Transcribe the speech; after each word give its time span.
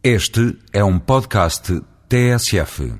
Este 0.00 0.56
é 0.72 0.84
um 0.84 0.96
podcast 0.96 1.82
TSF. 2.08 2.92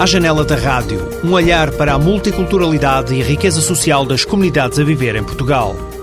À 0.00 0.06
janela 0.06 0.44
da 0.44 0.56
rádio, 0.56 0.98
um 1.22 1.32
olhar 1.32 1.70
para 1.72 1.92
a 1.92 1.98
multiculturalidade 1.98 3.14
e 3.14 3.20
a 3.20 3.24
riqueza 3.24 3.60
social 3.60 4.06
das 4.06 4.24
comunidades 4.24 4.78
a 4.78 4.82
viver 4.84 5.14
em 5.14 5.22
Portugal. 5.22 5.93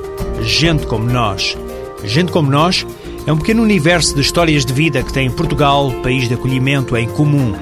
Gente 0.43 0.87
como 0.87 1.05
nós. 1.05 1.57
Gente 2.03 2.31
como 2.31 2.49
nós 2.49 2.85
é 3.25 3.31
um 3.31 3.37
pequeno 3.37 3.61
universo 3.61 4.15
de 4.15 4.21
histórias 4.21 4.65
de 4.65 4.73
vida 4.73 5.03
que 5.03 5.13
tem 5.13 5.29
Portugal, 5.29 5.91
país 6.01 6.27
de 6.27 6.33
acolhimento, 6.33 6.97
em 6.97 7.07
comum. 7.07 7.53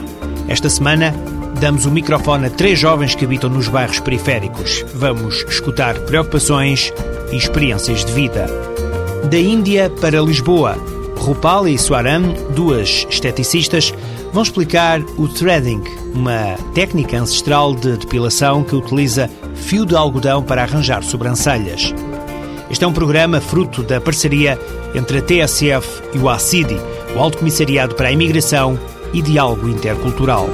Esta 0.48 0.70
semana 0.70 1.14
damos 1.60 1.86
o 1.86 1.92
microfone 1.92 2.46
a 2.46 2.50
três 2.50 2.80
jovens 2.80 3.16
que 3.16 3.26
habitam 3.26 3.50
nos 3.50 3.68
bairros 3.68 4.00
periféricos. 4.00 4.86
Vamos 4.96 5.46
escutar 5.48 6.00
preocupações 6.02 6.94
e 7.32 7.36
experiências 7.36 8.06
de 8.06 8.12
vida. 8.14 8.48
Da 9.30 9.38
Índia 9.38 9.90
para 9.90 10.22
Lisboa, 10.22 10.78
Rupal 11.18 11.68
e 11.68 11.78
Swaram, 11.78 12.34
duas 12.56 13.06
esteticistas, 13.10 13.94
vão 14.32 14.44
explicar 14.44 15.02
o 15.18 15.28
threading, 15.28 15.84
uma 16.14 16.56
técnica 16.74 17.20
ancestral 17.20 17.76
de 17.76 17.98
depilação 17.98 18.64
que 18.64 18.76
utiliza 18.76 19.30
fio 19.54 19.86
de 19.86 19.96
algodão 19.96 20.42
para 20.42 20.64
arranjar 20.64 21.04
sobrancelhas. 21.04 21.94
Este 22.70 22.86
é 22.86 22.88
um 22.88 22.94
programa 22.94 23.42
fruto 23.42 23.82
da 23.82 24.00
parceria 24.00 24.60
entre 24.94 25.18
a 25.18 25.22
TSF 25.22 26.04
e 26.14 26.20
o 26.20 26.30
ACIDI, 26.30 26.78
o 27.16 27.20
Alto 27.20 27.40
Comissariado 27.40 27.96
para 27.96 28.10
a 28.10 28.12
Imigração 28.12 28.80
e 29.12 29.24
Diálogo 29.24 29.68
Intercultural. 29.68 30.48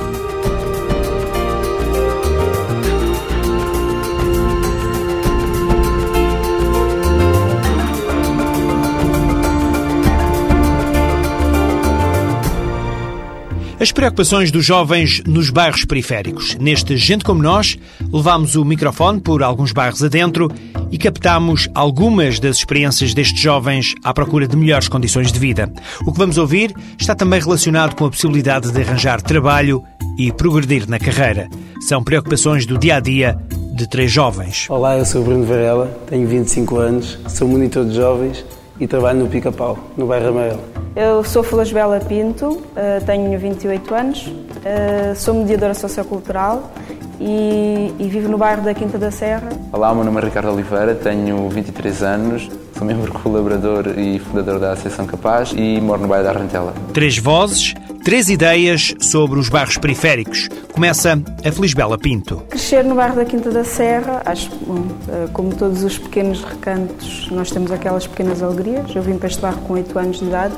As 13.78 13.92
preocupações 13.92 14.52
dos 14.52 14.66
jovens 14.66 15.22
nos 15.28 15.50
bairros 15.50 15.86
periféricos. 15.86 16.56
Neste 16.56 16.96
Gente 16.98 17.26
Como 17.26 17.44
Nós, 17.44 17.78
levámos 18.12 18.56
o 18.56 18.64
microfone 18.64 19.20
por 19.20 19.44
alguns 19.44 19.74
bairros 19.74 20.02
adentro 20.02 20.50
e 20.92 20.98
captámos 20.98 21.70
algumas 21.74 22.40
das 22.40 22.58
experiências 22.58 23.14
destes 23.14 23.40
jovens 23.40 23.94
à 24.04 24.14
procura 24.14 24.48
de 24.48 24.56
melhores 24.56 24.88
condições 24.88 25.32
de 25.32 25.40
vida. 25.40 25.72
O 26.06 26.12
que 26.12 26.18
vamos 26.18 26.38
ouvir 26.38 26.74
está 27.00 27.16
também 27.16 27.40
relacionado 27.40 27.96
com 27.96 28.06
a 28.06 28.10
possibilidade 28.10 28.72
de 28.72 28.82
arranjar 28.82 29.22
trabalho 29.22 29.84
e 30.18 30.32
progredir 30.32 30.88
na 30.90 31.00
carreira. 31.00 31.50
São 31.88 32.04
preocupações 32.04 32.66
do 32.66 32.78
dia 32.78 32.98
a 32.98 33.00
dia 33.00 33.38
de 33.74 33.88
três 33.88 34.12
jovens. 34.12 34.68
Olá, 34.70 34.98
eu 34.98 35.06
sou 35.06 35.22
o 35.22 35.26
Bruno 35.26 35.46
Varela, 35.46 35.88
tenho 36.08 36.28
25 36.28 36.78
anos, 36.78 37.20
sou 37.28 37.48
monitor 37.48 37.86
de 37.86 37.96
jovens 37.96 38.46
e 38.80 38.88
trabalho 38.88 39.20
no 39.20 39.28
Pica-Pau, 39.28 39.78
no 39.98 40.08
bairro 40.08 40.30
Amarelo. 40.30 40.62
Eu 40.96 41.24
sou 41.24 41.44
Bela 41.74 42.00
Pinto, 42.00 42.62
eh, 42.76 43.02
tenho 43.06 43.38
28 43.38 43.94
anos, 43.94 44.32
eh, 44.64 45.14
sou 45.16 45.34
mediadora 45.34 45.74
sociocultural 45.74 46.72
e, 47.20 47.94
e 48.00 48.08
vivo 48.08 48.30
no 48.30 48.38
bairro 48.38 48.64
da 48.64 48.74
Quinta 48.74 48.98
da 48.98 49.12
Serra. 49.12 49.50
Olá, 49.72 49.94
meu 49.94 50.04
nome 50.04 50.20
é 50.22 50.26
Ricardo 50.26 50.52
Oliveira, 50.52 50.96
tenho 50.96 51.48
23 51.50 52.04
anos, 52.04 52.50
sou 52.78 52.86
membro 52.86 53.12
colaborador 53.14 53.98
e 53.98 54.20
fundador 54.20 54.60
da 54.60 54.74
Associação 54.74 55.06
Capaz 55.06 55.54
e 55.56 55.80
moro 55.82 56.02
no 56.02 56.08
bairro 56.08 56.24
da 56.26 56.32
Arrentela. 56.32 56.74
Três 56.94 57.18
vozes, 57.18 57.74
três 58.04 58.30
ideias 58.30 58.94
sobre 59.00 59.40
os 59.40 59.50
bairros 59.50 59.78
periféricos. 59.78 60.50
Começa 60.74 61.22
a 61.44 61.52
Felisbela 61.52 61.98
Pinto. 61.98 62.38
Crescer 62.50 62.84
no 62.84 62.96
bairro 62.96 63.16
da 63.16 63.26
Quinta 63.26 63.50
da 63.50 63.64
Serra, 63.64 64.22
acho 64.26 64.50
bom, 64.66 64.86
eh, 65.08 65.28
como 65.34 65.56
todos 65.56 65.84
os 65.84 65.98
pequenos 65.98 66.44
recantos, 66.44 67.30
nós 67.32 67.50
temos 67.50 67.72
aquelas 67.72 68.06
pequenas 68.06 68.44
alegrias. 68.44 68.94
Eu 68.96 69.02
vim 69.02 69.18
para 69.18 69.28
este 69.28 69.42
bairro 69.42 69.60
com 69.62 69.74
8 69.74 69.98
anos 69.98 70.20
de 70.20 70.26
idade 70.26 70.56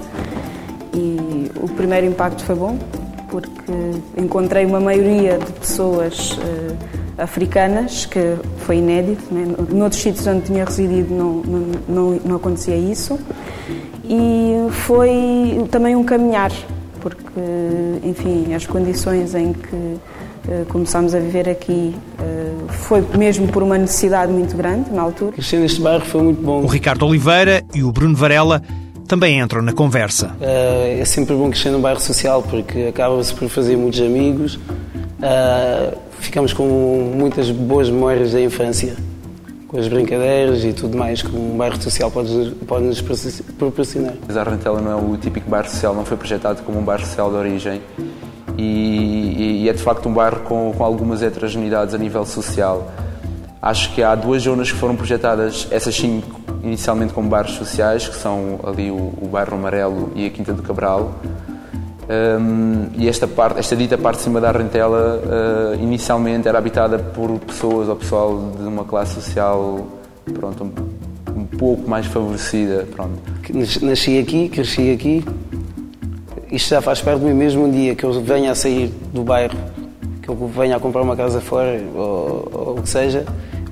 e 0.93 1.51
o 1.55 1.67
primeiro 1.69 2.07
impacto 2.07 2.43
foi 2.43 2.55
bom, 2.55 2.77
encontrei 4.16 4.66
uma 4.66 4.79
maioria 4.79 5.38
de 5.38 5.51
pessoas 5.53 6.31
uh, 6.31 6.78
africanas, 7.17 8.05
que 8.05 8.35
foi 8.59 8.78
inédito. 8.78 9.23
Né? 9.31 9.45
Noutros 9.69 10.01
sítios 10.01 10.25
onde 10.28 10.45
tinha 10.45 10.66
residido 10.66 11.13
não, 11.13 11.33
não, 11.44 11.72
não, 11.88 12.22
não 12.25 12.35
acontecia 12.35 12.75
isso. 12.75 13.19
E 14.03 14.53
foi 14.72 15.67
também 15.69 15.95
um 15.95 16.03
caminhar, 16.03 16.51
porque, 17.01 17.19
enfim, 18.03 18.53
as 18.53 18.66
condições 18.66 19.35
em 19.35 19.51
que 19.51 19.75
uh, 19.75 20.66
começámos 20.69 21.13
a 21.13 21.19
viver 21.19 21.50
aqui 21.50 21.94
uh, 22.19 22.72
foi 22.72 23.03
mesmo 23.17 23.47
por 23.50 23.63
uma 23.63 23.77
necessidade 23.77 24.31
muito 24.31 24.56
grande 24.56 24.91
na 24.91 25.01
altura. 25.01 25.33
Crescer 25.33 25.59
neste 25.59 25.81
bairro 25.81 26.06
foi 26.06 26.22
muito 26.22 26.41
bom. 26.41 26.63
O 26.63 26.67
Ricardo 26.67 27.06
Oliveira 27.06 27.63
e 27.75 27.83
o 27.83 27.91
Bruno 27.91 28.16
Varela 28.16 28.61
também 29.07 29.40
entram 29.40 29.62
na 29.62 29.73
conversa. 29.73 30.35
Uh, 30.40 31.01
é 31.01 31.06
sempre 31.06 31.34
bom 31.35 31.50
crescer 31.50 31.72
num 31.72 31.81
bairro 31.81 32.00
social 32.00 32.44
porque 32.44 32.88
acaba-se 32.90 33.34
por 33.34 33.50
fazer 33.50 33.78
muitos 33.78 34.01
amigos, 34.01 34.56
uh, 34.56 35.97
ficamos 36.19 36.53
com 36.53 37.13
muitas 37.16 37.50
boas 37.50 37.90
memórias 37.90 38.34
da 38.34 38.41
infância, 38.41 38.95
com 39.68 39.79
as 39.79 39.88
brincadeiras 39.88 40.63
e 40.63 40.73
tudo 40.73 40.97
mais 40.97 41.22
que 41.22 41.35
um 41.35 41.57
bairro 41.57 41.81
social 41.81 42.12
pode, 42.12 42.51
pode 42.68 42.85
nos 42.85 43.01
proporcionar. 43.57 44.13
A 44.29 44.44
Rentela 44.44 44.81
não 44.81 44.91
é 44.91 44.95
o 44.95 45.18
típico 45.18 45.50
bairro 45.50 45.69
social, 45.69 45.95
não 45.95 46.06
foi 46.06 46.18
projetado 46.18 46.62
como 46.63 46.79
um 46.79 46.84
bairro 46.84 47.06
social 47.06 47.29
de 47.29 47.38
origem 47.38 47.81
e, 48.57 49.63
e 49.63 49.69
é 49.69 49.74
de 49.74 49.81
facto 49.81 50.09
um 50.09 50.13
bairro 50.13 50.41
com, 50.41 50.74
com 50.78 50.84
algumas 50.84 51.24
heterogeneidades 51.24 51.95
a 51.95 51.97
nível 51.97 52.25
social. 52.25 52.91
Acho 53.62 53.94
que 53.94 54.03
há 54.03 54.13
duas 54.16 54.44
zonas 54.44 54.72
que 54.72 54.78
foram 54.78 54.95
projetadas, 54.95 55.68
essas 55.72 55.95
cinco 55.95 56.46
inicialmente 56.67 57.13
como 57.13 57.29
bairros 57.29 57.53
sociais, 57.53 58.07
que 58.07 58.16
são 58.16 58.59
ali 58.63 58.91
o, 58.91 59.13
o 59.22 59.29
bairro 59.31 59.55
Amarelo 59.55 60.11
e 60.16 60.25
a 60.25 60.29
Quinta 60.29 60.53
do 60.53 60.61
Cabral. 60.61 61.16
Um, 62.09 62.88
e 62.97 63.07
esta 63.07 63.28
parte, 63.28 63.59
esta 63.59 63.75
dita 63.75 63.97
parte 63.97 64.17
de 64.17 64.23
cima 64.23 64.39
da 64.39 64.51
Rentela, 64.51 65.22
uh, 65.22 65.83
inicialmente 65.83 66.47
era 66.47 66.57
habitada 66.57 66.97
por 66.97 67.38
pessoas 67.39 67.89
ou 67.89 67.95
pessoal 67.95 68.51
de 68.57 68.63
uma 68.63 68.85
classe 68.85 69.16
social, 69.16 69.85
pronto, 70.33 70.63
um, 70.63 71.41
um 71.41 71.45
pouco 71.45 71.89
mais 71.89 72.06
favorecida, 72.06 72.88
pronto. 72.95 73.19
Nasci 73.81 74.19
aqui, 74.19 74.47
cresci 74.47 74.91
aqui. 74.91 75.25
Isto 76.50 76.69
já 76.69 76.81
faz 76.81 77.01
parte 77.01 77.19
de 77.19 77.25
mim 77.25 77.33
mesmo 77.33 77.66
um 77.66 77.72
dia 77.72 77.94
que 77.94 78.06
eu 78.06 78.22
venha 78.22 78.51
a 78.51 78.56
sair 78.56 78.88
do 79.13 79.23
bairro, 79.23 79.57
que 80.22 80.29
eu 80.29 80.35
venha 80.47 80.77
a 80.77 80.79
comprar 80.79 81.01
uma 81.01 81.16
casa 81.16 81.41
fora 81.41 81.81
ou, 81.94 82.50
ou 82.53 82.79
o 82.79 82.81
que 82.81 82.89
seja, 82.89 83.25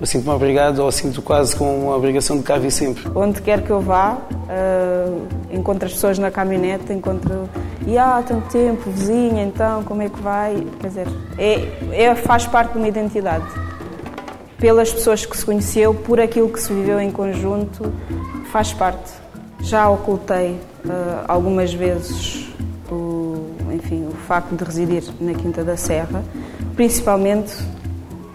eu 0.05 0.07
sinto-me 0.07 0.35
obrigado 0.35 0.79
ou 0.79 0.91
sinto 0.91 1.19
quase 1.19 1.55
com 1.55 1.85
uma 1.85 1.95
obrigação 1.95 2.37
de 2.37 2.43
cá 2.43 2.59
vir 2.59 2.69
sempre. 2.69 3.03
Onde 3.15 3.41
quer 3.41 3.63
que 3.63 3.71
eu 3.71 3.81
vá, 3.81 4.13
uh, 4.13 5.27
encontro 5.51 5.87
as 5.87 5.93
pessoas 5.93 6.19
na 6.19 6.29
caminhonete, 6.29 6.93
encontro. 6.93 7.49
E 7.87 7.97
há 7.97 8.21
tanto 8.21 8.47
tempo, 8.49 8.91
vizinha, 8.91 9.43
então, 9.43 9.83
como 9.83 10.03
é 10.03 10.09
que 10.09 10.21
vai? 10.21 10.63
Quer 10.79 10.87
dizer, 10.89 11.07
é, 11.39 12.03
é, 12.03 12.13
faz 12.13 12.45
parte 12.45 12.73
de 12.73 12.77
uma 12.77 12.87
identidade. 12.87 13.45
Pelas 14.59 14.93
pessoas 14.93 15.25
que 15.25 15.35
se 15.35 15.43
conheceu, 15.43 15.91
por 15.95 16.19
aquilo 16.19 16.49
que 16.49 16.61
se 16.61 16.71
viveu 16.71 16.99
em 16.99 17.09
conjunto, 17.09 17.91
faz 18.51 18.71
parte. 18.73 19.11
Já 19.61 19.89
ocultei 19.89 20.51
uh, 20.85 21.25
algumas 21.27 21.73
vezes 21.73 22.47
o, 22.91 23.43
enfim, 23.73 24.05
o 24.07 24.15
facto 24.27 24.55
de 24.55 24.63
residir 24.63 25.03
na 25.19 25.33
Quinta 25.33 25.63
da 25.63 25.75
Serra, 25.75 26.23
principalmente 26.75 27.55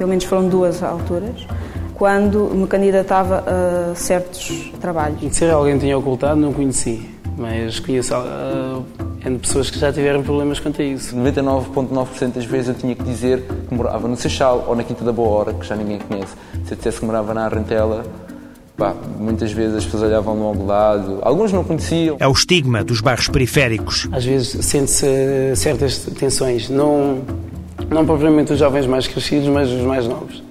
pelo 0.01 0.09
menos 0.09 0.25
foram 0.25 0.49
duas 0.49 0.83
alturas, 0.83 1.47
quando 1.93 2.51
me 2.55 2.67
candidatava 2.67 3.45
a 3.47 3.95
certos 3.95 4.73
trabalhos. 4.81 5.21
Se 5.37 5.45
alguém 5.45 5.77
tinha 5.77 5.99
ocultado, 5.99 6.41
não 6.41 6.55
conheci, 6.55 7.07
mas 7.37 7.79
conheço 7.81 8.15
uh, 8.15 8.83
N 9.23 9.39
pessoas 9.39 9.69
que 9.69 9.79
já 9.79 9.93
tiveram 9.93 10.23
problemas 10.23 10.59
quanto 10.59 10.81
a 10.81 10.85
isso. 10.87 11.15
99,9% 11.15 12.33
das 12.33 12.47
vezes 12.47 12.69
eu 12.69 12.75
tinha 12.77 12.95
que 12.95 13.03
dizer 13.03 13.45
que 13.69 13.75
morava 13.75 14.09
no 14.09 14.17
Seixal 14.17 14.65
ou 14.67 14.75
na 14.75 14.83
Quinta 14.83 15.05
da 15.05 15.13
Boa 15.13 15.29
Hora, 15.29 15.53
que 15.53 15.67
já 15.67 15.77
ninguém 15.77 15.99
conhece. 15.99 16.33
Se 16.65 16.73
eu 16.73 16.79
dissesse 16.79 17.01
que 17.01 17.05
morava 17.05 17.35
na 17.35 17.45
Arrentela, 17.45 18.03
Pá, 18.79 18.95
muitas 19.19 19.53
vezes 19.53 19.77
as 19.77 19.85
pessoas 19.85 20.05
olhavam 20.05 20.41
logo 20.41 20.65
lado, 20.65 21.19
alguns 21.21 21.53
não 21.53 21.63
conheciam. 21.63 22.17
É 22.19 22.27
o 22.27 22.33
estigma 22.33 22.83
dos 22.83 23.03
bairros 23.03 23.29
periféricos. 23.29 24.09
Às 24.11 24.25
vezes 24.25 24.65
sente-se 24.65 25.55
certas 25.55 25.99
tensões, 25.99 26.71
não 26.71 27.21
não 27.91 28.07
propriamente 28.07 28.53
os 28.53 28.59
jovens 28.59 28.87
mais 28.87 29.07
crescidos, 29.07 29.49
mas 29.49 29.69
os 29.71 29.83
mais 29.83 30.07
novos. 30.07 30.43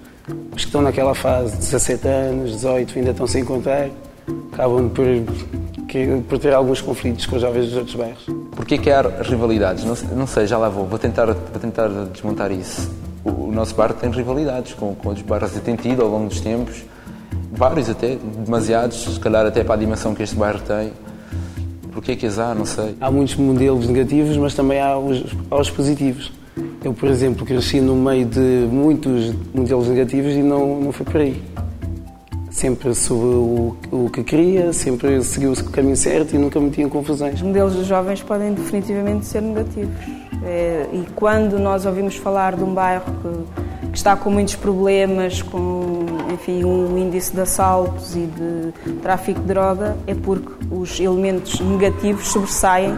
Os 0.51 0.63
que 0.63 0.67
estão 0.67 0.81
naquela 0.81 1.15
fase 1.15 1.53
de 1.53 1.59
17 1.59 2.07
anos, 2.07 2.51
18, 2.51 2.99
ainda 2.99 3.11
estão 3.11 3.25
sem 3.25 3.41
encontrar, 3.41 3.89
acabam 4.51 4.89
por, 4.89 5.05
por 6.27 6.37
ter 6.37 6.53
alguns 6.53 6.81
conflitos 6.81 7.25
com 7.25 7.37
os 7.37 7.41
jovens 7.41 7.67
dos 7.67 7.77
outros 7.77 7.95
bairros. 7.95 8.25
Porquê 8.51 8.77
que 8.77 8.91
há 8.91 9.01
rivalidades? 9.23 9.85
Não, 9.85 9.95
não 10.17 10.27
sei, 10.27 10.45
já 10.45 10.57
lá 10.57 10.67
vou. 10.67 10.85
Vou 10.85 10.99
tentar, 10.99 11.25
vou 11.27 11.59
tentar 11.59 11.87
desmontar 12.11 12.51
isso. 12.51 12.91
O, 13.23 13.47
o 13.47 13.51
nosso 13.51 13.73
bairro 13.73 13.93
tem 13.93 14.11
rivalidades 14.11 14.73
com, 14.73 14.93
com 14.93 15.09
outros 15.09 15.25
bairros 15.25 15.55
e 15.55 15.61
tem 15.61 15.77
tido 15.77 16.01
ao 16.01 16.09
longo 16.09 16.27
dos 16.27 16.41
tempos. 16.41 16.83
vários 17.51 17.89
até, 17.89 18.17
demasiados, 18.45 19.01
se 19.01 19.19
calhar 19.19 19.45
até 19.45 19.63
para 19.63 19.75
a 19.75 19.77
dimensão 19.77 20.13
que 20.13 20.21
este 20.21 20.35
bairro 20.35 20.59
tem. 20.59 20.91
Porquê 21.93 22.17
que 22.17 22.25
as 22.25 22.37
há? 22.37 22.53
Não 22.53 22.65
sei. 22.65 22.95
Há 22.99 23.09
muitos 23.09 23.35
modelos 23.35 23.87
negativos, 23.87 24.35
mas 24.35 24.53
também 24.53 24.79
há 24.79 24.97
os, 24.97 25.23
há 25.49 25.55
os 25.59 25.69
positivos. 25.69 26.31
Eu, 26.83 26.93
por 26.93 27.09
exemplo, 27.09 27.45
cresci 27.45 27.81
no 27.81 27.93
meio 27.95 28.25
de 28.25 28.39
muitos 28.71 29.33
modelos 29.53 29.87
negativos 29.89 30.33
e 30.33 30.41
não, 30.41 30.79
não 30.79 30.91
foi 30.93 31.05
por 31.05 31.17
aí. 31.19 31.43
Sempre 32.49 32.95
soube 32.95 33.25
o, 33.25 33.77
o 33.91 34.09
que 34.09 34.23
queria, 34.23 34.71
sempre 34.71 35.21
seguiu 35.23 35.51
o 35.51 35.63
caminho 35.71 35.97
certo 35.97 36.35
e 36.35 36.37
nunca 36.37 36.57
metia 36.59 36.85
em 36.85 36.89
confusões. 36.89 37.35
Os 37.35 37.41
modelos 37.41 37.75
dos 37.75 37.85
jovens 37.85 38.23
podem 38.23 38.53
definitivamente 38.53 39.25
ser 39.25 39.41
negativos. 39.41 39.93
É, 40.41 40.87
e 40.93 41.05
quando 41.15 41.59
nós 41.59 41.85
ouvimos 41.85 42.15
falar 42.15 42.55
de 42.55 42.63
um 42.63 42.73
bairro 42.73 43.03
que, 43.03 43.89
que, 43.89 43.97
está 43.97 44.15
com 44.15 44.29
muitos 44.29 44.55
problemas, 44.55 45.41
com 45.41 46.05
enfim, 46.33 46.63
um 46.63 46.97
índice 46.97 47.33
de 47.33 47.41
assaltos 47.41 48.15
e 48.15 48.21
de 48.21 48.71
tráfico 49.01 49.41
de 49.41 49.47
droga, 49.47 49.97
é 50.07 50.15
porque 50.15 50.49
os 50.71 50.97
elementos 50.97 51.59
negativos 51.59 52.29
sobressaem 52.29 52.97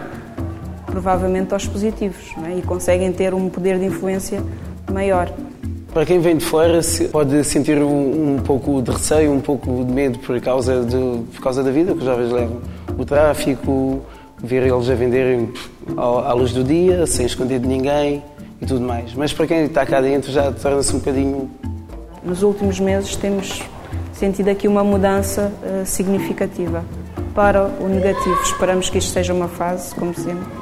provavelmente 0.91 1.53
aos 1.53 1.65
positivos 1.65 2.33
é? 2.45 2.57
e 2.57 2.61
conseguem 2.61 3.11
ter 3.11 3.33
um 3.33 3.49
poder 3.49 3.79
de 3.79 3.85
influência 3.85 4.43
maior. 4.91 5.31
Para 5.93 6.05
quem 6.05 6.19
vem 6.19 6.37
de 6.37 6.45
fora 6.45 6.79
pode 7.11 7.43
sentir 7.43 7.77
um, 7.77 8.35
um, 8.35 8.39
pouco 8.39 8.81
de 8.81 8.91
receio, 8.91 9.31
um 9.31 9.41
pouco 9.41 9.83
de 9.83 9.91
medo 9.91 10.19
por 10.19 10.39
causa, 10.39 10.83
de, 10.83 11.23
por 11.33 11.41
causa 11.41 11.63
da 11.63 11.71
vida 11.71 11.93
que 11.93 11.99
os 11.99 12.05
jovens 12.05 12.31
levam. 12.31 12.61
O 12.97 13.03
tráfico, 13.03 14.01
ver 14.37 14.63
eles 14.63 14.89
a 14.89 14.95
venderem 14.95 15.51
à 15.97 16.33
luz 16.33 16.53
do 16.53 16.63
dia, 16.63 17.05
sem 17.05 17.25
esconder 17.25 17.59
de 17.59 17.67
ninguém 17.67 18.23
e 18.61 18.65
tudo 18.65 18.81
mais. 18.81 19.13
Mas 19.13 19.33
para 19.33 19.47
quem 19.47 19.65
está 19.65 19.85
cá 19.85 19.99
dentro 19.99 20.31
já 20.31 20.51
torna-se 20.51 20.95
um 20.95 20.99
bocadinho... 20.99 21.49
Nos 22.23 22.43
últimos 22.43 22.79
meses 22.79 23.15
temos 23.15 23.61
sentido 24.13 24.49
aqui 24.49 24.67
uma 24.67 24.83
mudança 24.83 25.51
uh, 25.63 25.85
significativa 25.85 26.85
para 27.33 27.65
o 27.65 27.87
negativo. 27.87 28.39
Esperamos 28.43 28.89
que 28.89 28.97
isto 28.97 29.11
seja 29.11 29.33
uma 29.33 29.47
fase, 29.47 29.93
como 29.95 30.13
sempre, 30.13 30.60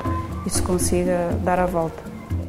e 0.49 0.51
se 0.51 0.61
consiga 0.61 1.29
dar 1.43 1.59
a 1.59 1.65
volta. 1.65 2.01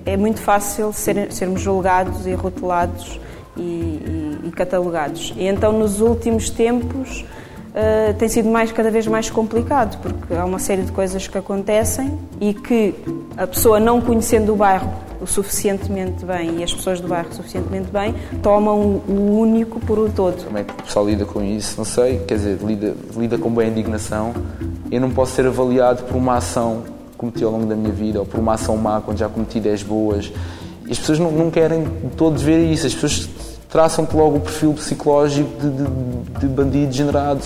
É 0.06 0.16
muito 0.16 0.40
fácil 0.40 0.92
ser, 0.92 1.30
sermos 1.30 1.60
julgados 1.60 2.26
e 2.26 2.32
rotulados 2.32 3.20
e, 3.56 3.60
e, 3.60 4.38
e 4.44 4.50
catalogados. 4.50 5.34
E 5.36 5.46
então, 5.46 5.72
nos 5.72 6.00
últimos 6.00 6.48
tempos, 6.48 7.24
uh, 7.68 8.14
tem 8.14 8.28
sido 8.28 8.48
mais, 8.48 8.72
cada 8.72 8.90
vez 8.90 9.06
mais 9.06 9.28
complicado, 9.28 10.00
porque 10.00 10.34
há 10.34 10.44
uma 10.44 10.58
série 10.58 10.82
de 10.82 10.92
coisas 10.92 11.28
que 11.28 11.36
acontecem 11.36 12.18
e 12.40 12.54
que 12.54 12.94
a 13.36 13.46
pessoa, 13.46 13.78
não 13.78 14.00
conhecendo 14.00 14.54
o 14.54 14.56
bairro 14.56 14.90
o 15.20 15.26
suficientemente 15.26 16.24
bem 16.24 16.60
e 16.60 16.64
as 16.64 16.72
pessoas 16.72 16.98
do 16.98 17.06
bairro 17.06 17.30
suficientemente 17.34 17.90
bem, 17.90 18.14
tomam 18.42 19.02
o 19.06 19.38
único 19.38 19.78
por 19.80 19.98
o 19.98 20.08
todo. 20.08 20.42
Como 20.44 20.56
é 20.56 20.64
que 20.64 20.72
o 20.72 20.76
pessoal 20.76 21.06
lida 21.06 21.26
com 21.26 21.42
isso? 21.42 21.74
Não 21.76 21.84
sei, 21.84 22.20
quer 22.20 22.36
dizer, 22.36 22.58
lida, 22.64 22.96
lida 23.14 23.36
com 23.36 23.50
bem 23.50 23.66
a 23.66 23.70
indignação. 23.70 24.32
Eu 24.90 24.98
não 24.98 25.10
posso 25.10 25.34
ser 25.34 25.46
avaliado 25.46 26.04
por 26.04 26.16
uma 26.16 26.38
ação 26.38 26.84
cometi 27.20 27.44
ao 27.44 27.50
longo 27.50 27.66
da 27.66 27.76
minha 27.76 27.92
vida, 27.92 28.18
ou 28.18 28.24
por 28.24 28.40
uma 28.40 28.54
ação 28.54 28.78
má 28.78 29.02
quando 29.02 29.18
já 29.18 29.28
cometi 29.28 29.60
10 29.60 29.82
boas. 29.82 30.32
E 30.86 30.92
as 30.92 30.98
pessoas 30.98 31.18
não, 31.18 31.30
não 31.30 31.50
querem 31.50 31.84
todos 32.16 32.42
ver 32.42 32.64
isso, 32.72 32.86
as 32.86 32.94
pessoas 32.94 33.28
traçam-te 33.68 34.16
logo 34.16 34.38
o 34.38 34.40
perfil 34.40 34.72
psicológico 34.72 35.50
de, 35.60 35.70
de, 35.70 36.40
de 36.40 36.46
bandido 36.46 36.86
degenerado, 36.86 37.42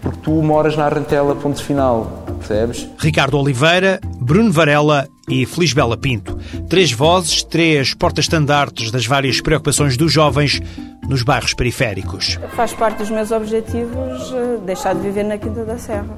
porque 0.00 0.18
tu 0.22 0.30
moras 0.42 0.76
na 0.76 0.86
Arrantela, 0.86 1.36
ponto 1.36 1.62
final, 1.62 2.24
percebes? 2.38 2.88
Ricardo 2.98 3.38
Oliveira, 3.38 4.00
Bruno 4.18 4.50
Varela 4.50 5.06
e 5.28 5.46
Bela 5.74 5.96
Pinto. 5.96 6.36
Três 6.68 6.90
vozes, 6.90 7.44
três 7.44 7.94
portas-estandartes 7.94 8.90
das 8.90 9.06
várias 9.06 9.40
preocupações 9.40 9.96
dos 9.96 10.10
jovens 10.10 10.60
nos 11.06 11.22
bairros 11.22 11.52
periféricos. 11.52 12.38
Faz 12.56 12.72
parte 12.72 12.98
dos 12.98 13.10
meus 13.10 13.30
objetivos 13.30 14.32
eh, 14.32 14.58
deixar 14.64 14.94
de 14.94 15.02
viver 15.02 15.24
na 15.24 15.36
Quinta 15.36 15.64
da 15.64 15.78
Serra. 15.78 16.16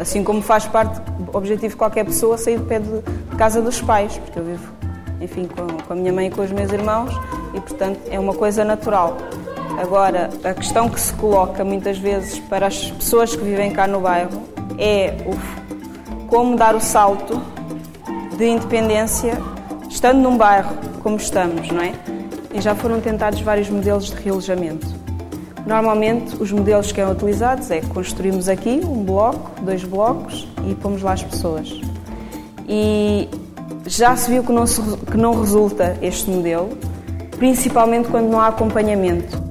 Assim 0.00 0.22
como 0.22 0.42
faz 0.42 0.66
parte 0.66 1.00
do 1.00 1.36
objetivo 1.36 1.70
de 1.70 1.76
qualquer 1.76 2.04
pessoa 2.04 2.36
sair 2.36 2.58
de 2.58 2.64
pé 2.64 2.78
de 2.78 3.02
casa 3.36 3.62
dos 3.62 3.80
pais, 3.80 4.18
porque 4.18 4.38
eu 4.38 4.44
vivo, 4.44 4.72
enfim, 5.20 5.48
com, 5.48 5.66
com 5.84 5.92
a 5.92 5.96
minha 5.96 6.12
mãe 6.12 6.26
e 6.26 6.30
com 6.30 6.42
os 6.42 6.52
meus 6.52 6.70
irmãos 6.70 7.12
e, 7.54 7.60
portanto, 7.60 8.00
é 8.10 8.18
uma 8.18 8.34
coisa 8.34 8.64
natural. 8.64 9.16
Agora, 9.78 10.30
a 10.42 10.54
questão 10.54 10.88
que 10.88 11.00
se 11.00 11.12
coloca 11.14 11.64
muitas 11.64 11.98
vezes 11.98 12.38
para 12.38 12.66
as 12.66 12.90
pessoas 12.90 13.34
que 13.34 13.42
vivem 13.42 13.72
cá 13.72 13.86
no 13.86 14.00
bairro 14.00 14.42
é 14.78 15.14
o, 15.26 16.26
como 16.28 16.56
dar 16.56 16.74
o 16.74 16.80
salto 16.80 17.40
de 18.36 18.46
independência 18.46 19.38
estando 19.88 20.18
num 20.18 20.36
bairro 20.36 20.76
como 21.02 21.16
estamos, 21.16 21.68
não 21.70 21.82
é? 21.82 21.92
E 22.54 22.60
já 22.60 22.74
foram 22.74 23.00
tentados 23.00 23.40
vários 23.40 23.68
modelos 23.68 24.06
de 24.06 24.14
realojamento. 24.16 24.95
Normalmente, 25.66 26.40
os 26.40 26.52
modelos 26.52 26.92
que 26.92 27.02
são 27.02 27.10
utilizados 27.10 27.72
é 27.72 27.80
construímos 27.80 28.48
aqui 28.48 28.80
um 28.84 29.02
bloco, 29.02 29.50
dois 29.62 29.82
blocos 29.82 30.46
e 30.64 30.74
pomos 30.76 31.02
lá 31.02 31.12
as 31.12 31.24
pessoas. 31.24 31.68
E 32.68 33.28
já 33.84 34.16
se 34.16 34.30
viu 34.30 34.44
que 34.44 34.52
não, 34.52 34.64
se, 34.64 34.80
que 34.80 35.16
não 35.16 35.40
resulta 35.40 35.98
este 36.00 36.30
modelo, 36.30 36.70
principalmente 37.36 38.08
quando 38.08 38.28
não 38.28 38.40
há 38.40 38.46
acompanhamento. 38.46 39.45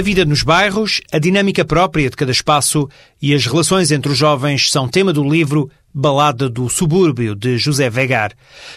A 0.00 0.02
vida 0.02 0.24
nos 0.24 0.42
bairros, 0.42 1.02
a 1.12 1.18
dinâmica 1.18 1.62
própria 1.62 2.08
de 2.08 2.16
cada 2.16 2.32
espaço 2.32 2.88
e 3.20 3.34
as 3.34 3.44
relações 3.44 3.90
entre 3.90 4.10
os 4.10 4.16
jovens 4.16 4.72
são 4.72 4.88
tema 4.88 5.12
do 5.12 5.22
livro 5.22 5.70
Balada 5.92 6.48
do 6.48 6.70
Subúrbio, 6.70 7.34
de 7.34 7.58
José 7.58 7.90
Vegar. 7.90 8.32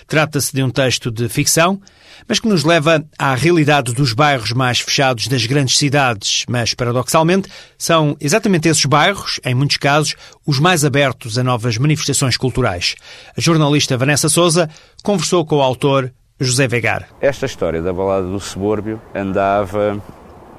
Trata-se 0.05 0.53
de 0.53 0.61
um 0.61 0.69
texto 0.69 1.09
de 1.09 1.29
ficção, 1.29 1.79
mas 2.27 2.41
que 2.41 2.47
nos 2.49 2.65
leva 2.65 3.05
à 3.17 3.35
realidade 3.35 3.93
dos 3.93 4.11
bairros 4.11 4.51
mais 4.51 4.81
fechados 4.81 5.29
das 5.29 5.45
grandes 5.45 5.77
cidades. 5.77 6.43
Mas, 6.49 6.73
paradoxalmente, 6.73 7.47
são 7.77 8.17
exatamente 8.19 8.67
esses 8.67 8.83
bairros, 8.83 9.39
em 9.45 9.55
muitos 9.55 9.77
casos, 9.77 10.15
os 10.45 10.59
mais 10.59 10.83
abertos 10.83 11.37
a 11.37 11.43
novas 11.43 11.77
manifestações 11.77 12.35
culturais. 12.35 12.95
A 13.37 13.39
jornalista 13.39 13.95
Vanessa 13.95 14.27
Souza 14.27 14.69
conversou 15.01 15.45
com 15.45 15.55
o 15.55 15.61
autor 15.61 16.11
José 16.37 16.67
Vegar. 16.67 17.07
Esta 17.21 17.45
história 17.45 17.81
da 17.81 17.93
Balada 17.93 18.27
do 18.27 18.41
Subúrbio 18.41 19.01
andava, 19.15 20.03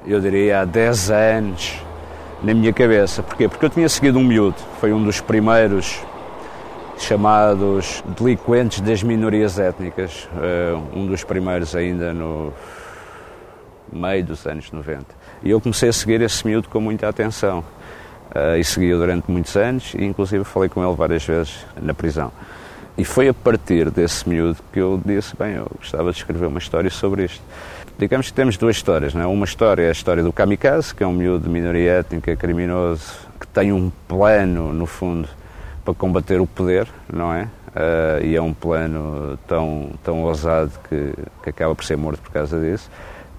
eu 0.07 0.19
diria, 0.19 0.61
há 0.61 0.65
10 0.65 1.11
anos 1.11 1.81
na 2.43 2.53
minha 2.53 2.71
cabeça. 2.71 3.23
Porquê? 3.23 3.47
Porque 3.47 3.65
eu 3.65 3.69
tinha 3.69 3.89
seguido 3.89 4.19
um 4.19 4.23
miúdo, 4.23 4.57
foi 4.79 4.93
um 4.93 5.03
dos 5.03 5.19
primeiros 5.19 5.99
chamados 6.97 8.03
delinquentes 8.17 8.79
das 8.81 9.03
minorias 9.03 9.59
étnicas, 9.59 10.29
eh, 10.41 10.77
um 10.93 11.05
dos 11.07 11.23
primeiros 11.23 11.75
ainda 11.75 12.13
no 12.13 12.53
meio 13.91 14.23
dos 14.23 14.45
anos 14.45 14.71
90. 14.71 15.05
E 15.43 15.49
eu 15.49 15.59
comecei 15.59 15.89
a 15.89 15.93
seguir 15.93 16.21
esse 16.21 16.45
miúdo 16.45 16.69
com 16.69 16.79
muita 16.79 17.09
atenção. 17.09 17.63
Eh, 18.33 18.59
e 18.59 18.63
segui-o 18.63 18.97
durante 18.97 19.29
muitos 19.29 19.55
anos 19.55 19.93
e 19.93 20.03
inclusive 20.03 20.43
falei 20.43 20.69
com 20.69 20.85
ele 20.85 20.95
várias 20.95 21.25
vezes 21.25 21.65
na 21.81 21.93
prisão. 21.93 22.31
E 22.97 23.03
foi 23.03 23.27
a 23.27 23.33
partir 23.33 23.89
desse 23.91 24.27
miúdo 24.27 24.57
que 24.71 24.79
eu 24.79 24.99
disse, 25.03 25.35
bem, 25.37 25.55
eu 25.55 25.69
gostava 25.77 26.11
de 26.11 26.17
escrever 26.17 26.45
uma 26.45 26.59
história 26.59 26.89
sobre 26.89 27.25
isto. 27.25 27.41
Digamos 27.97 28.27
que 28.27 28.33
temos 28.33 28.57
duas 28.57 28.75
histórias, 28.75 29.13
não 29.13 29.21
é? 29.21 29.25
Uma 29.25 29.45
história 29.45 29.83
é 29.83 29.87
a 29.87 29.91
história 29.91 30.21
do 30.21 30.33
kamikaze, 30.33 30.93
que 30.93 31.01
é 31.01 31.07
um 31.07 31.13
miúdo 31.13 31.45
de 31.45 31.49
minoria 31.49 31.93
étnica, 31.93 32.35
criminoso, 32.35 33.13
que 33.39 33.47
tem 33.47 33.71
um 33.71 33.89
plano, 34.05 34.73
no 34.73 34.85
fundo, 34.85 35.29
para 35.83 35.93
combater 35.93 36.41
o 36.41 36.45
poder, 36.45 36.87
não 37.11 37.33
é? 37.33 37.43
Uh, 37.43 38.25
e 38.25 38.35
é 38.35 38.41
um 38.41 38.53
plano 38.53 39.39
tão, 39.47 39.91
tão 40.03 40.23
ousado 40.23 40.71
que, 40.89 41.13
que 41.43 41.49
acaba 41.49 41.73
por 41.73 41.85
ser 41.85 41.95
morto 41.95 42.21
por 42.21 42.31
causa 42.31 42.59
disso. 42.59 42.89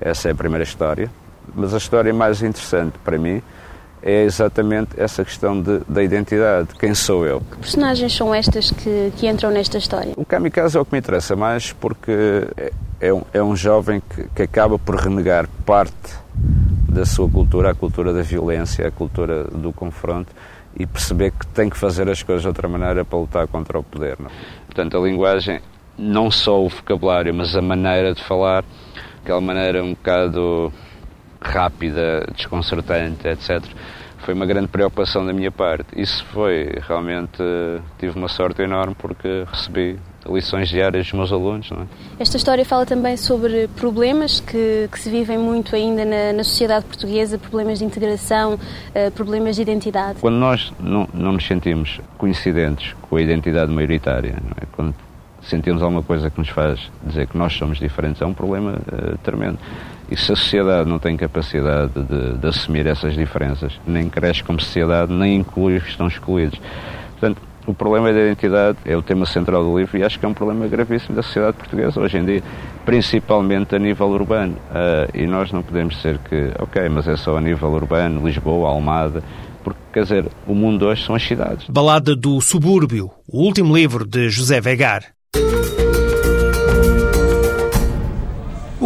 Essa 0.01 0.29
é 0.29 0.33
a 0.33 0.35
primeira 0.35 0.65
história. 0.65 1.11
Mas 1.55 1.75
a 1.75 1.77
história 1.77 2.13
mais 2.13 2.43
interessante 2.43 2.99
para 3.05 3.19
mim 3.19 3.43
é 4.03 4.23
exatamente 4.25 4.91
essa 4.97 5.25
questão 5.25 5.61
de, 5.61 5.81
da 5.89 6.03
identidade. 6.03 6.69
Quem 6.79 6.95
sou 6.95 7.27
eu? 7.27 7.41
Que 7.41 7.57
personagens 7.59 8.15
são 8.15 8.35
estas 8.35 8.71
que, 8.71 9.13
que 9.17 9.27
entram 9.27 9.51
nesta 9.51 9.79
história? 9.79 10.13
O 10.17 10.25
Kamikaze 10.25 10.77
é 10.77 10.81
o 10.81 10.85
que 10.85 10.93
me 10.93 10.99
interessa 10.99 11.35
mais 11.35 11.73
porque 11.73 12.47
é, 13.01 13.09
é, 13.09 13.15
um, 13.15 13.23
é 13.33 13.43
um 13.43 13.57
jovem 13.57 14.01
que, 14.01 14.25
que 14.35 14.43
acaba 14.43 14.79
por 14.79 14.97
renegar 14.97 15.49
parte 15.65 16.15
da 16.89 17.05
sua 17.05 17.29
cultura, 17.29 17.71
a 17.71 17.75
cultura 17.75 18.13
da 18.13 18.23
violência, 18.23 18.87
a 18.87 18.91
cultura 18.91 19.45
do 19.45 19.73
confronto, 19.73 20.33
e 20.79 20.87
perceber 20.87 21.31
que 21.31 21.47
tem 21.49 21.71
que 21.71 21.77
fazer 21.77 22.09
as 22.09 22.23
coisas 22.23 22.43
de 22.43 22.49
outra 22.49 22.69
maneira 22.69 23.05
para 23.05 23.19
lutar 23.19 23.47
contra 23.49 23.79
o 23.79 23.83
poder. 23.83 24.17
Não? 24.19 24.31
Portanto, 24.67 24.97
a 24.97 25.01
linguagem, 25.01 25.61
não 25.99 26.31
só 26.31 26.63
o 26.63 26.69
vocabulário, 26.69 27.35
mas 27.35 27.57
a 27.57 27.63
maneira 27.63 28.15
de 28.15 28.23
falar, 28.23 28.65
aquela 29.23 29.41
maneira 29.41 29.83
um 29.83 29.95
bocado 29.95 30.73
rápida, 31.41 32.27
desconcertante, 32.35 33.27
etc. 33.29 33.63
Foi 34.19 34.35
uma 34.35 34.47
grande 34.47 34.69
preocupação 34.69 35.25
da 35.25 35.33
minha 35.33 35.51
parte. 35.51 35.87
Isso 35.97 36.25
foi 36.27 36.73
realmente. 36.87 37.39
Tive 37.99 38.19
uma 38.19 38.29
sorte 38.29 38.63
enorme 38.63 38.95
porque 38.99 39.45
recebi 39.51 39.99
lições 40.29 40.69
diárias 40.69 41.07
dos 41.07 41.13
meus 41.13 41.33
alunos. 41.33 41.71
É? 41.71 42.23
Esta 42.23 42.37
história 42.37 42.65
fala 42.65 42.85
também 42.85 43.17
sobre 43.17 43.69
problemas 43.69 44.41
que, 44.41 44.89
que 44.91 44.99
se 44.99 45.11
vivem 45.11 45.39
muito 45.39 45.75
ainda 45.75 46.05
na, 46.05 46.33
na, 46.33 46.45
sociedade 46.45 46.85
portuguesa, 46.85 47.39
problemas 47.39 47.79
de 47.79 47.85
integração, 47.85 48.55
uh, 48.55 49.11
problemas 49.13 49.57
de 49.57 49.63
identidade. 49.63 50.19
Quando 50.21 50.37
nós 50.37 50.73
não, 50.81 51.09
não 51.15 51.33
nos 51.33 51.47
sentimos 51.47 52.01
coincidentes 52.19 52.95
com 53.03 53.17
a 53.17 53.23
identidade 53.23 53.73
maioritária, 53.73 54.37
é? 54.61 54.67
quando 54.73 54.95
sentimos 55.43 55.83
alguma 55.83 56.03
coisa 56.03 56.29
que 56.29 56.39
nos 56.39 56.49
faz 56.49 56.91
dizer 57.05 57.29
que 57.29 57.39
nós 57.39 57.53
somos 57.53 57.79
diferentes, 57.79 58.21
é 58.21 58.27
um 58.27 58.35
problema 58.35 58.73
uh, 58.73 59.19
tremendo. 59.19 59.59
E 60.11 60.17
se 60.17 60.33
a 60.33 60.37
sociedade 60.37 60.89
não 60.89 60.99
tem 60.99 61.17
capacidade 61.17 61.93
de, 61.93 62.39
de 62.39 62.47
assumir 62.47 62.87
essas 62.87 63.15
diferenças, 63.15 63.73
nem 63.87 64.09
cresce 64.09 64.43
como 64.43 64.61
sociedade, 64.61 65.13
nem 65.13 65.37
inclui 65.37 65.77
os 65.77 65.83
que 65.83 65.91
estão 65.91 66.07
excluídos. 66.07 66.61
Portanto, 67.13 67.43
o 67.67 67.75
problema 67.75 68.13
da 68.13 68.21
identidade 68.21 68.79
é 68.85 68.97
o 68.97 69.03
tema 69.03 69.27
central 69.27 69.65
do 69.65 69.77
livro 69.77 69.99
e 69.99 70.05
acho 70.05 70.19
que 70.19 70.25
é 70.25 70.29
um 70.29 70.35
problema 70.35 70.69
gravíssimo 70.69 71.17
da 71.17 71.23
sociedade 71.23 71.57
portuguesa 71.57 72.01
hoje 72.01 72.19
em 72.19 72.25
dia, 72.25 72.43
principalmente 72.85 73.75
a 73.75 73.79
nível 73.79 74.07
urbano. 74.09 74.55
Uh, 74.71 75.11
e 75.13 75.27
nós 75.27 75.51
não 75.51 75.63
podemos 75.63 76.01
ser 76.01 76.19
que, 76.19 76.53
ok, 76.61 76.89
mas 76.89 77.09
é 77.09 77.17
só 77.17 77.37
a 77.37 77.41
nível 77.41 77.71
urbano, 77.71 78.25
Lisboa, 78.25 78.69
Almada, 78.69 79.23
porque, 79.65 79.81
quer 79.93 80.03
dizer, 80.05 80.27
o 80.47 80.55
mundo 80.55 80.87
hoje 80.87 81.05
são 81.05 81.17
as 81.17 81.23
cidades. 81.25 81.69
Balada 81.69 82.15
do 82.15 82.41
Subúrbio, 82.41 83.11
o 83.29 83.43
último 83.43 83.77
livro 83.77 84.07
de 84.07 84.29
José 84.29 84.61
Vegar. 84.61 85.16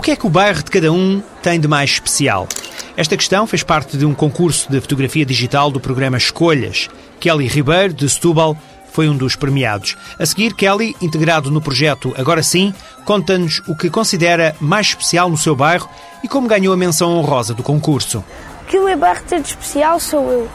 O 0.01 0.03
que 0.03 0.13
é 0.13 0.17
que 0.17 0.27
o 0.27 0.31
bairro 0.31 0.63
de 0.63 0.71
cada 0.71 0.91
um 0.91 1.23
tem 1.43 1.61
de 1.61 1.69
mais 1.69 1.91
especial? 1.91 2.49
Esta 2.97 3.19
questão 3.19 3.47
fez 3.47 3.63
parte 3.63 3.99
de 3.99 4.07
um 4.07 4.15
concurso 4.15 4.73
de 4.73 4.81
fotografia 4.81 5.27
digital 5.27 5.71
do 5.71 5.79
programa 5.79 6.17
Escolhas. 6.17 6.89
Kelly 7.21 7.47
Ribeiro, 7.47 7.93
de 7.93 8.09
Setúbal, 8.09 8.57
foi 8.91 9.11
um 9.11 9.15
dos 9.15 9.37
premiados. 9.37 9.99
A 10.19 10.25
seguir, 10.25 10.55
Kelly, 10.55 10.97
integrado 11.03 11.51
no 11.51 11.61
projeto 11.61 12.15
Agora 12.17 12.43
Sim, 12.43 12.73
conta-nos 13.05 13.61
o 13.69 13.77
que 13.77 13.91
considera 13.91 14.57
mais 14.59 14.87
especial 14.87 15.29
no 15.29 15.37
seu 15.37 15.55
bairro 15.55 15.87
e 16.25 16.29
como 16.29 16.49
ganhou 16.49 16.73
a 16.73 16.79
menção 16.79 17.19
honrosa 17.19 17.53
do 17.53 17.63
concurso. 17.63 18.25
O 18.63 18.65
que 18.69 18.79
o 18.79 18.97
bairro 18.97 19.23
tem 19.29 19.43
de 19.43 19.49
especial 19.49 20.01
sou 20.01 20.33
eu. 20.33 20.49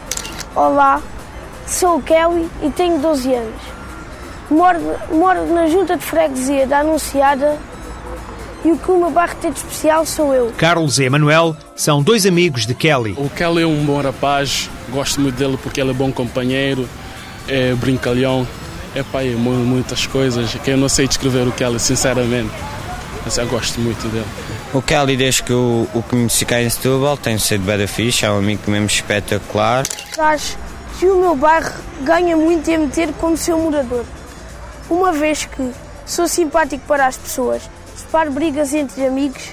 Olá, 0.56 1.00
sou 1.68 1.98
o 1.98 2.02
Kelly 2.02 2.50
e 2.64 2.72
tenho 2.72 2.98
12 2.98 3.32
anos. 3.32 3.62
Moro, 4.50 4.80
moro 5.12 5.46
na 5.54 5.68
junta 5.68 5.96
de 5.96 6.04
freguesia 6.04 6.66
da 6.66 6.80
Anunciada 6.80 7.60
e 8.66 8.72
o 8.72 8.78
que 8.78 8.90
o 8.90 8.98
meu 8.98 9.12
bairro 9.12 9.36
tem 9.40 9.52
de 9.52 9.60
especial 9.60 10.06
sou 10.08 10.34
eu. 10.34 10.52
Carlos 10.58 10.98
e 10.98 11.04
Emanuel 11.04 11.56
são 11.76 12.02
dois 12.02 12.26
amigos 12.26 12.66
de 12.66 12.74
Kelly. 12.74 13.14
O 13.16 13.30
Kelly 13.30 13.62
é 13.62 13.68
um 13.68 13.86
bom 13.86 14.02
rapaz, 14.02 14.68
gosto 14.90 15.22
muito 15.22 15.36
dele 15.36 15.56
porque 15.62 15.80
ele 15.80 15.92
é 15.92 15.94
bom 15.94 16.12
companheiro, 16.12 16.90
é 17.48 17.76
brincalhão, 17.76 18.46
é 18.96 19.04
pai, 19.04 19.32
é 19.32 19.36
muitas 19.36 20.08
coisas 20.08 20.56
que 20.56 20.72
eu 20.72 20.78
não 20.78 20.90
sei 20.90 21.08
descrever 21.08 21.48
o 21.48 21.52
Kelly, 21.52 21.80
sinceramente. 21.80 22.50
Mas 23.24 23.38
eu 23.38 23.46
gosto 23.46 23.80
muito 23.80 24.08
dele. 24.08 24.26
O 24.74 24.82
Kelly, 24.82 25.16
desde 25.16 25.44
que 25.44 25.54
o, 25.54 25.88
o 25.94 26.02
conheci 26.02 26.44
cá 26.44 26.60
em 26.60 26.70
Setúbal, 26.70 27.18
tem 27.18 27.38
sido 27.38 27.64
bem 27.64 27.86
fixe, 27.86 28.26
é 28.26 28.32
um 28.32 28.40
amigo 28.40 28.64
mesmo 28.70 28.88
espetacular. 28.88 29.86
Acho 30.18 30.58
que 31.00 31.06
o 31.06 31.18
meu 31.18 31.36
bairro 31.36 31.72
ganha 32.02 32.36
muito 32.36 32.68
em 32.72 32.80
me 32.80 32.88
ter 32.88 33.14
como 33.14 33.38
seu 33.38 33.60
morador. 33.60 34.06
Uma 34.90 35.12
vez 35.12 35.46
que 35.46 35.72
sou 36.04 36.28
simpático 36.28 36.84
para 36.88 37.06
as 37.06 37.16
pessoas 37.16 37.62
separo 38.16 38.32
brigas 38.32 38.74
entre 38.74 39.06
amigos, 39.06 39.44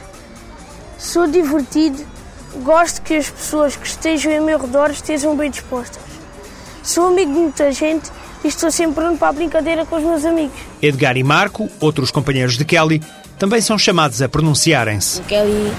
sou 0.96 1.26
divertido, 1.26 1.98
gosto 2.62 3.02
que 3.02 3.16
as 3.16 3.28
pessoas 3.28 3.74
que 3.74 3.84
estejam 3.84 4.32
ao 4.38 4.44
meu 4.44 4.56
redor 4.56 4.88
estejam 4.92 5.36
bem 5.36 5.50
dispostas. 5.50 6.00
Sou 6.80 7.08
amigo 7.08 7.32
de 7.32 7.40
muita 7.40 7.72
gente 7.72 8.12
e 8.44 8.46
estou 8.46 8.70
sempre 8.70 8.94
pronto 8.94 9.18
para 9.18 9.30
a 9.30 9.32
brincadeira 9.32 9.84
com 9.84 9.96
os 9.96 10.04
meus 10.04 10.24
amigos. 10.24 10.56
Edgar 10.80 11.16
e 11.16 11.24
Marco, 11.24 11.68
outros 11.80 12.12
companheiros 12.12 12.56
de 12.56 12.64
Kelly, 12.64 13.02
também 13.36 13.60
são 13.60 13.76
chamados 13.76 14.22
a 14.22 14.28
pronunciarem-se. 14.28 15.18
O 15.22 15.24
Kelly 15.24 15.72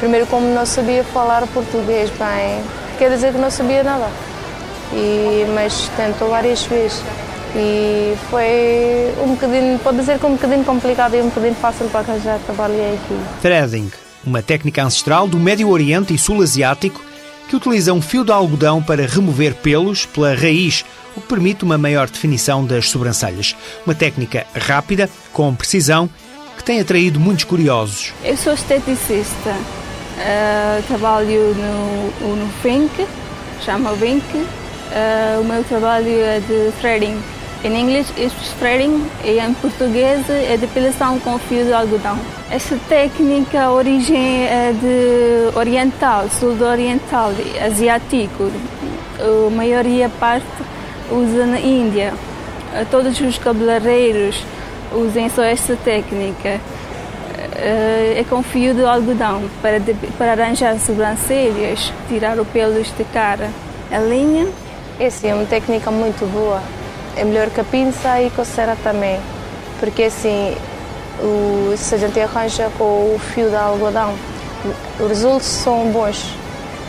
Primeiro, 0.00 0.26
como 0.26 0.46
não 0.52 0.66
sabia 0.66 1.04
falar 1.04 1.46
português 1.46 2.10
bem, 2.10 2.62
quer 2.98 3.10
dizer 3.10 3.32
que 3.32 3.38
não 3.38 3.50
sabia 3.50 3.84
nada. 3.84 4.08
E, 4.92 5.46
mas 5.54 5.88
tentou 5.96 6.28
várias 6.28 6.64
vezes. 6.64 7.00
E 7.56 8.16
foi 8.28 9.14
um 9.24 9.34
bocadinho, 9.34 9.78
pode 9.78 9.98
dizer 9.98 10.18
que 10.18 10.26
um 10.26 10.32
bocadinho 10.32 10.64
complicado 10.64 11.14
e 11.14 11.20
um 11.20 11.28
bocadinho 11.28 11.54
fácil 11.54 11.88
para 11.88 12.00
arranjar 12.00 12.40
trabalho 12.44 12.74
aqui. 12.74 13.16
Threading, 13.40 13.92
uma 14.26 14.42
técnica 14.42 14.82
ancestral 14.82 15.26
do 15.28 15.38
Médio 15.38 15.68
Oriente 15.68 16.14
e 16.14 16.18
Sul 16.18 16.42
Asiático 16.42 17.00
que 17.48 17.56
utiliza 17.56 17.92
um 17.92 18.00
fio 18.00 18.24
de 18.24 18.32
algodão 18.32 18.82
para 18.82 19.06
remover 19.06 19.54
pelos 19.54 20.06
pela 20.06 20.34
raiz, 20.34 20.84
o 21.16 21.20
que 21.20 21.28
permite 21.28 21.62
uma 21.62 21.78
maior 21.78 22.08
definição 22.08 22.64
das 22.64 22.90
sobrancelhas. 22.90 23.54
Uma 23.84 23.94
técnica 23.94 24.46
rápida, 24.54 25.08
com 25.32 25.54
precisão 25.54 26.08
que 26.56 26.64
tem 26.64 26.80
atraído 26.80 27.20
muitos 27.20 27.44
curiosos. 27.44 28.12
Eu 28.24 28.36
sou 28.36 28.54
esteticista, 28.54 29.50
uh, 29.50 30.82
trabalho 30.86 31.54
no, 31.54 32.36
no 32.36 32.52
FINC, 32.62 33.06
chama 33.64 33.94
FINC. 33.96 34.22
Uh, 34.34 35.40
o 35.40 35.44
meu 35.44 35.64
trabalho 35.64 36.08
é 36.08 36.40
de 36.40 36.72
threading. 36.80 37.18
Em 37.64 37.80
inglês 37.80 38.12
é 38.18 38.28
threading 38.58 39.06
e 39.24 39.38
em 39.40 39.54
português 39.54 40.28
é 40.28 40.54
depilação 40.58 41.18
com 41.18 41.38
fio 41.38 41.64
de 41.64 41.72
algodão. 41.72 42.18
Essa 42.50 42.78
técnica 42.90 43.70
origem 43.70 44.44
é 44.44 44.70
de 44.72 45.58
oriental, 45.58 46.28
sul-oriental, 46.28 47.30
asiático. 47.64 48.50
A 49.18 49.50
maioria 49.50 50.10
parte 50.20 50.44
usa 51.10 51.46
na 51.46 51.58
Índia. 51.58 52.12
Todos 52.90 53.18
os 53.18 53.38
cabeleireiros 53.38 54.44
usem 54.92 55.30
só 55.30 55.42
esta 55.42 55.74
técnica. 55.74 56.60
É 57.56 58.22
com 58.28 58.42
fio 58.42 58.74
de 58.74 58.84
algodão 58.84 59.42
para, 59.62 59.80
para 60.18 60.32
arranjar 60.32 60.78
sobrancelhas, 60.78 61.90
tirar 62.10 62.38
o 62.38 62.44
pelos 62.44 62.94
de 62.94 63.04
cara. 63.04 63.48
A 63.90 64.00
linha. 64.00 64.46
Essa 65.00 65.28
é 65.28 65.34
uma 65.34 65.46
técnica 65.46 65.90
muito 65.90 66.30
boa. 66.30 66.62
É 67.16 67.24
melhor 67.24 67.50
que 67.50 67.60
a 67.60 67.64
pinça 67.64 68.20
e 68.20 68.30
com 68.30 68.42
a 68.42 68.44
cera 68.44 68.76
também. 68.82 69.20
Porque 69.78 70.04
assim, 70.04 70.56
o, 71.20 71.74
se 71.76 71.94
a 71.94 71.98
gente 71.98 72.18
arranja 72.20 72.70
com 72.76 73.14
o 73.14 73.18
fio 73.18 73.48
de 73.48 73.56
algodão, 73.56 74.14
os 74.98 75.08
resultados 75.08 75.46
são 75.46 75.90
bons. 75.90 76.34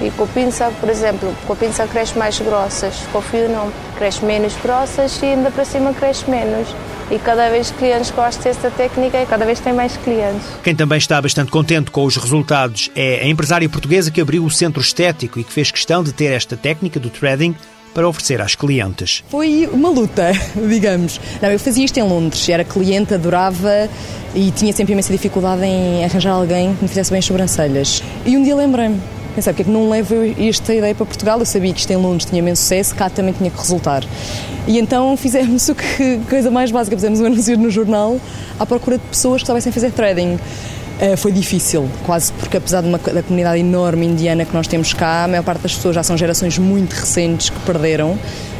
E 0.01 0.11
com 0.11 0.25
a 0.25 0.27
pinça, 0.27 0.71
por 0.79 0.89
exemplo, 0.89 1.33
com 1.47 1.53
a 1.53 1.55
pinça 1.55 1.87
cresce 1.87 2.17
mais 2.17 2.39
grossas, 2.39 2.95
com 3.11 3.19
o 3.19 3.21
fio 3.21 3.47
não, 3.47 3.71
cresce 3.97 4.25
menos 4.25 4.53
grossas 4.61 5.21
e 5.21 5.25
ainda 5.27 5.49
para 5.49 5.63
cima 5.63 5.93
cresce 5.93 6.29
menos. 6.29 6.67
E 7.09 7.19
cada 7.19 7.49
vez 7.49 7.71
clientes 7.71 8.11
gostam 8.11 8.43
desta 8.43 8.69
técnica 8.71 9.21
e 9.21 9.25
cada 9.25 9.45
vez 9.45 9.59
tem 9.59 9.71
mais 9.71 9.95
clientes. 9.95 10.45
Quem 10.63 10.75
também 10.75 10.97
está 10.97 11.21
bastante 11.21 11.51
contente 11.51 11.91
com 11.91 12.03
os 12.03 12.17
resultados 12.17 12.89
é 12.95 13.21
a 13.21 13.27
empresária 13.27 13.69
portuguesa 13.69 14.11
que 14.11 14.19
abriu 14.19 14.43
o 14.43 14.49
centro 14.49 14.81
estético 14.81 15.39
e 15.39 15.43
que 15.43 15.53
fez 15.53 15.71
questão 15.71 16.03
de 16.03 16.11
ter 16.11 16.31
esta 16.33 16.57
técnica 16.57 16.99
do 16.99 17.09
threading 17.09 17.55
para 17.95 18.07
oferecer 18.09 18.41
às 18.41 18.55
clientes. 18.55 19.23
Foi 19.29 19.67
uma 19.71 19.89
luta, 19.89 20.33
digamos. 20.69 21.19
Não, 21.41 21.49
eu 21.49 21.57
fazia 21.57 21.85
isto 21.85 21.97
em 21.97 22.03
Londres, 22.03 22.47
era 22.49 22.65
cliente, 22.65 23.13
adorava 23.13 23.89
e 24.35 24.51
tinha 24.51 24.73
sempre 24.73 24.91
imensa 24.91 25.13
dificuldade 25.13 25.63
em 25.63 26.03
arranjar 26.03 26.33
alguém 26.33 26.75
que 26.75 26.83
me 26.83 26.89
fizesse 26.89 27.09
bem 27.09 27.19
as 27.19 27.25
sobrancelhas. 27.25 28.03
E 28.25 28.35
um 28.35 28.43
dia 28.43 28.53
lembrei-me, 28.53 29.01
pensei, 29.33 29.53
porque 29.53 29.61
é 29.61 29.65
que 29.65 29.71
não 29.71 29.89
levo 29.89 30.13
esta 30.37 30.75
ideia 30.75 30.93
para 30.93 31.05
Portugal? 31.05 31.39
Eu 31.39 31.45
sabia 31.45 31.71
que 31.73 31.79
isto 31.79 31.91
em 31.91 31.95
Londres 31.95 32.25
tinha 32.25 32.39
imenso 32.39 32.63
sucesso, 32.63 32.93
cá 32.93 33.09
também 33.09 33.33
tinha 33.33 33.49
que 33.49 33.57
resultar. 33.57 34.03
E 34.67 34.77
então 34.77 35.15
fizemos 35.15 35.69
o 35.69 35.75
que, 35.75 36.19
coisa 36.29 36.51
mais 36.51 36.71
básica, 36.71 36.97
fizemos 36.97 37.21
um 37.21 37.27
anúncio 37.27 37.57
no 37.57 37.69
jornal 37.69 38.19
à 38.59 38.65
procura 38.65 38.97
de 38.97 39.05
pessoas 39.05 39.41
que 39.41 39.47
soubessem 39.47 39.71
fazer 39.71 39.91
trading. 39.91 40.37
Uh, 40.95 41.17
foi 41.17 41.31
difícil, 41.33 41.89
quase 42.05 42.31
porque 42.31 42.55
apesar 42.55 42.81
de 42.81 42.87
uma, 42.87 42.97
da 42.97 43.21
comunidade 43.21 43.59
enorme 43.59 44.05
indiana 44.05 44.45
que 44.45 44.53
nós 44.53 44.65
temos 44.65 44.93
cá, 44.93 45.25
a 45.25 45.27
maior 45.27 45.43
parte 45.43 45.61
das 45.61 45.75
pessoas 45.75 45.93
já 45.93 46.03
são 46.03 46.17
gerações 46.17 46.57
muito 46.57 46.93
recentes 46.93 47.49
que 47.49 47.59
perderam, 47.59 48.17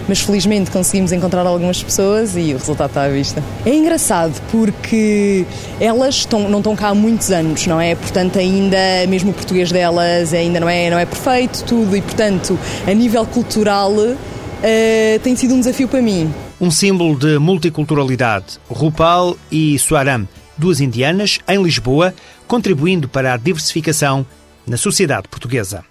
mas 0.08 0.20
felizmente 0.20 0.70
conseguimos 0.70 1.14
encontrar 1.14 1.46
algumas 1.46 1.82
pessoas 1.82 2.36
e 2.36 2.54
o 2.54 2.58
resultado 2.58 2.90
está 2.90 3.04
à 3.04 3.08
vista. 3.08 3.42
É 3.66 3.74
engraçado 3.74 4.34
porque 4.52 5.46
elas 5.80 6.16
estão, 6.16 6.50
não 6.50 6.58
estão 6.60 6.76
cá 6.76 6.90
há 6.90 6.94
muitos 6.94 7.32
anos, 7.32 7.66
não 7.68 7.80
é? 7.80 7.96
Portanto, 7.96 8.38
ainda, 8.38 8.78
mesmo 9.08 9.32
o 9.32 9.34
português 9.34 9.72
delas 9.72 10.34
ainda 10.34 10.60
não 10.60 10.68
é, 10.68 10.90
não 10.90 11.00
é 11.00 11.06
perfeito, 11.06 11.64
tudo, 11.64 11.96
e 11.96 12.02
portanto, 12.02 12.60
a 12.86 12.94
nível 12.94 13.26
cultural, 13.26 13.94
uh, 13.94 15.20
tem 15.24 15.38
sido 15.38 15.54
um 15.54 15.60
desafio 15.60 15.88
para 15.88 16.02
mim. 16.02 16.34
Um 16.60 16.70
símbolo 16.70 17.18
de 17.18 17.40
multiculturalidade, 17.40 18.60
Rupal 18.70 19.38
e 19.50 19.80
Swaram 19.80 20.28
duas 20.58 20.80
indianas, 20.80 21.40
em 21.48 21.62
Lisboa, 21.62 22.14
contribuindo 22.48 23.08
para 23.08 23.34
a 23.34 23.38
diversificação 23.38 24.26
na 24.66 24.78
sociedade 24.78 25.28
portuguesa. 25.28 25.84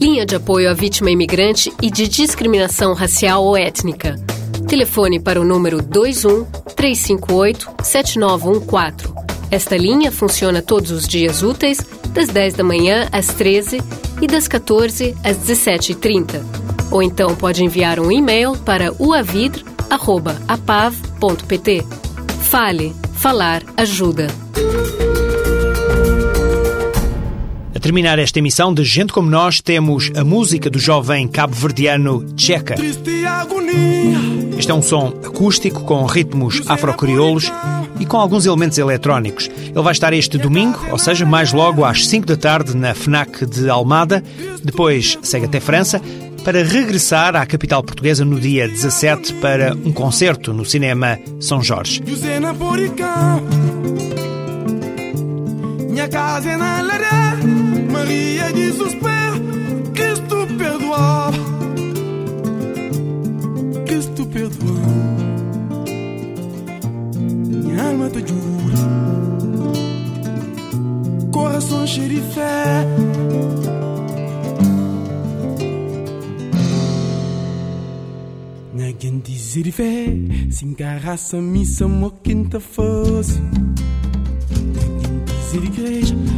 Linha 0.00 0.26
de 0.26 0.36
apoio 0.36 0.70
à 0.70 0.74
vítima 0.74 1.10
imigrante 1.10 1.72
e 1.80 1.90
de 1.90 2.06
discriminação 2.06 2.92
racial 2.94 3.44
ou 3.44 3.56
étnica. 3.56 4.16
Telefone 4.68 5.20
para 5.20 5.40
o 5.40 5.44
número 5.44 5.78
21 5.78 6.44
358 6.76 7.70
7914. 7.82 9.14
Esta 9.50 9.76
linha 9.76 10.10
funciona 10.10 10.60
todos 10.60 10.90
os 10.90 11.06
dias 11.06 11.42
úteis, 11.42 11.78
das 12.12 12.28
10 12.28 12.54
da 12.54 12.64
manhã 12.64 13.08
às 13.12 13.28
13 13.28 13.80
e 14.20 14.26
das 14.26 14.48
14 14.48 15.14
às 15.22 15.36
17h30. 15.38 16.42
Ou 16.90 17.02
então 17.02 17.34
pode 17.34 17.64
enviar 17.64 17.98
um 17.98 18.10
e-mail 18.10 18.56
para 18.58 18.92
uavidre 19.00 19.64
apav.pt. 20.48 21.84
Fale, 22.42 22.92
falar 23.14 23.62
ajuda. 23.76 24.26
A 27.74 27.78
terminar 27.78 28.18
esta 28.18 28.40
emissão 28.40 28.74
de 28.74 28.82
Gente 28.82 29.12
Como 29.12 29.30
Nós, 29.30 29.60
temos 29.60 30.10
a 30.16 30.24
música 30.24 30.68
do 30.68 30.78
jovem 30.78 31.28
cabo-verdiano 31.28 32.26
Checa. 32.36 32.74
Este 34.58 34.70
é 34.70 34.74
um 34.74 34.82
som 34.82 35.08
acústico 35.24 35.84
com 35.84 36.04
ritmos 36.06 36.62
afro-crioulos 36.66 37.52
e 38.00 38.06
com 38.06 38.16
alguns 38.16 38.46
elementos 38.46 38.78
eletrónicos. 38.78 39.48
Ele 39.48 39.82
vai 39.82 39.92
estar 39.92 40.12
este 40.12 40.36
domingo, 40.38 40.78
ou 40.90 40.98
seja, 40.98 41.24
mais 41.24 41.52
logo 41.52 41.84
às 41.84 42.08
5 42.08 42.26
da 42.26 42.36
tarde 42.36 42.76
na 42.76 42.94
FNAC 42.94 43.46
de 43.46 43.68
Almada. 43.70 44.24
Depois 44.62 45.18
segue 45.22 45.46
até 45.46 45.60
França 45.60 46.00
para 46.44 46.62
regressar 46.62 47.34
à 47.34 47.46
capital 47.46 47.82
portuguesa 47.82 48.24
no 48.24 48.38
dia 48.38 48.68
17 48.68 49.34
para 49.34 49.74
um 49.74 49.92
concerto 49.92 50.52
no 50.52 50.64
cinema 50.64 51.18
São 51.40 51.62
Jorge. 51.62 52.02
Minha 55.88 56.08
casa 56.08 56.50
é 56.50 56.56
na 56.56 56.82
Maria 56.82 57.53
Se 80.50 80.64
encarraça 80.64 81.40
missa, 81.40 81.86
mo 81.86 82.10
quinta 82.10 82.58
fosse. 82.58 83.40
Alguém 85.54 86.33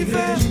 universo. 0.00 0.49